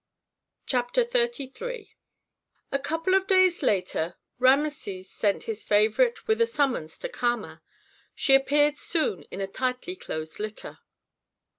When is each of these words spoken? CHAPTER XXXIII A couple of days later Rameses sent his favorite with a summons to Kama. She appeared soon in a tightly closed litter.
CHAPTER 0.65 1.03
XXXIII 1.03 1.95
A 2.71 2.79
couple 2.79 3.13
of 3.13 3.27
days 3.27 3.61
later 3.61 4.15
Rameses 4.39 5.07
sent 5.11 5.43
his 5.43 5.61
favorite 5.61 6.27
with 6.27 6.41
a 6.41 6.47
summons 6.47 6.97
to 6.97 7.07
Kama. 7.07 7.61
She 8.15 8.33
appeared 8.33 8.79
soon 8.79 9.21
in 9.29 9.41
a 9.41 9.45
tightly 9.45 9.95
closed 9.95 10.39
litter. 10.39 10.79